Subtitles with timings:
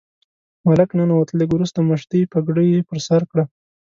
[0.67, 3.43] ملک ننوت، لږ وروسته مشدۍ پګړۍ یې پر سر کړه.